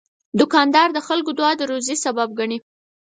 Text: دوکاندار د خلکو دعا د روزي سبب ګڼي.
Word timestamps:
دوکاندار 0.39 0.87
د 0.93 0.99
خلکو 1.07 1.31
دعا 1.37 1.51
د 1.57 1.61
روزي 1.71 1.95
سبب 2.05 2.29
ګڼي. 2.39 2.57